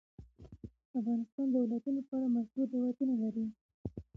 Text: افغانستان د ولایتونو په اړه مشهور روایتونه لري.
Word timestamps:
افغانستان 0.99 1.47
د 1.51 1.55
ولایتونو 1.63 2.01
په 2.07 2.13
اړه 2.17 2.27
مشهور 2.35 2.67
روایتونه 2.75 3.13
لري. 3.23 3.45